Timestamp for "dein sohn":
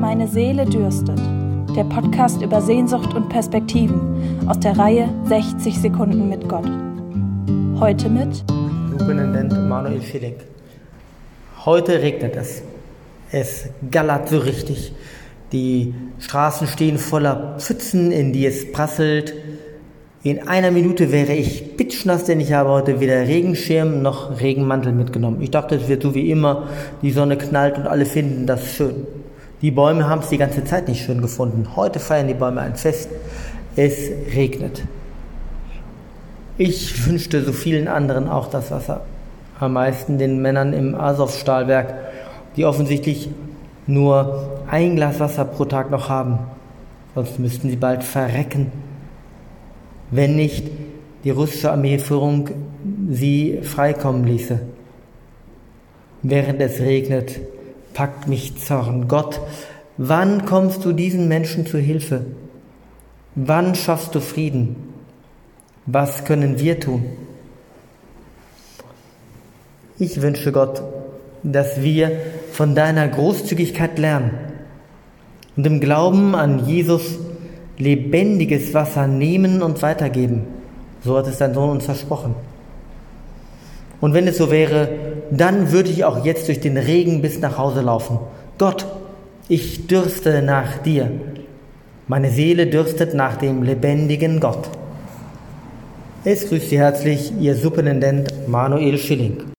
81.38-81.70